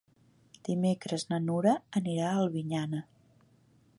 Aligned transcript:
Dimecres 0.69 1.25
na 1.33 1.39
Nura 1.49 1.75
anirà 2.01 2.25
a 2.31 2.41
Albinyana. 2.45 3.03